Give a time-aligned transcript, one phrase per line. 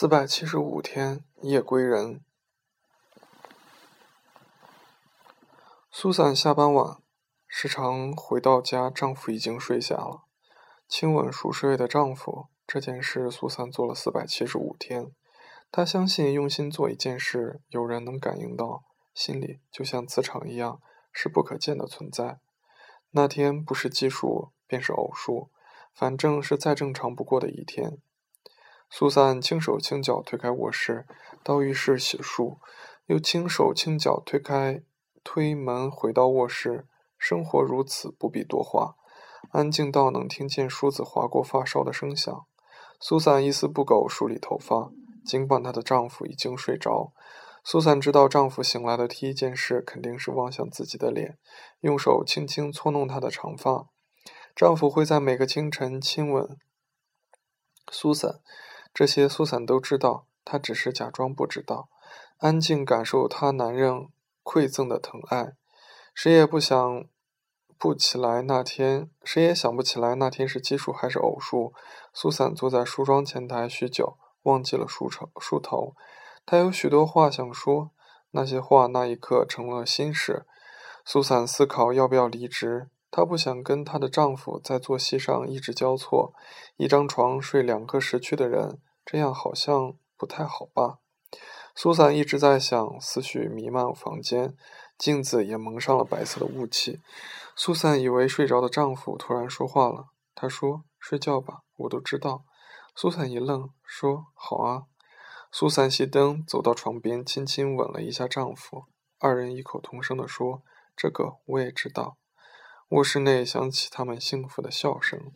[0.00, 2.24] 四百七十五天夜归人。
[5.90, 6.96] 苏珊下班晚，
[7.46, 10.22] 时常回到家，丈夫已经睡下了。
[10.88, 15.12] 亲吻熟睡的丈夫这件事，苏珊做了四百七十五天。
[15.70, 20.80] 她相信，用心做一件事，有人能感应到，心里就像磁场一样，
[21.12, 22.40] 是不可见的存在。
[23.10, 25.50] 那天不是奇数，便是偶数，
[25.92, 27.98] 反正是再正常不过的一天。
[28.90, 31.06] 苏珊轻手轻脚推开卧室，
[31.44, 32.58] 到浴室洗漱，
[33.06, 34.82] 又轻手轻脚推开
[35.22, 36.86] 推门回到卧室。
[37.16, 38.96] 生活如此，不必多话，
[39.50, 42.46] 安静到能听见梳子划过发梢的声响。
[42.98, 44.90] 苏珊一丝不苟梳理头发，
[45.24, 47.12] 尽管她的丈夫已经睡着。
[47.62, 51.38] 苏珊知道，丈夫醒来的第一件事肯定是望向自己的脸，
[51.80, 53.86] 用手轻轻搓弄她的长发。
[54.56, 56.56] 丈夫会在每个清晨亲吻
[57.92, 58.40] 苏珊。
[58.92, 61.88] 这些苏珊都知道，她只是假装不知道，
[62.38, 64.08] 安静感受她男人
[64.42, 65.52] 馈赠的疼爱。
[66.14, 67.04] 谁也不想
[67.78, 71.72] 不起来那天，谁也想不起来那天是奇数还是偶数。
[72.12, 75.30] 苏珊坐在梳妆前台许久，忘记了梳头。
[75.40, 75.94] 梳头，
[76.44, 77.90] 她有许多话想说，
[78.32, 80.44] 那些话那一刻成了心事。
[81.04, 82.90] 苏珊思考要不要离职。
[83.10, 86.32] 她不想跟她的丈夫在作息上一直交错，
[86.76, 90.98] 一张床睡两个时区的人，这样好像不太好吧？
[91.74, 94.54] 苏珊一直在想，思绪弥漫房间，
[94.98, 97.00] 镜子也蒙上了白色的雾气。
[97.56, 102.44] 苏珊以为睡着的丈夫突然说话了，他说：“睡觉吧，我都知道。”
[102.96, 104.84] 苏珊一愣，说：“好啊。”
[105.52, 108.84] 苏珊熄灯，走到床边，轻轻吻了一下丈夫，
[109.18, 110.62] 二人异口同声地说
[110.96, 112.16] ：“这个我也知道。”
[112.90, 115.32] 卧室内响起他们幸福的笑声。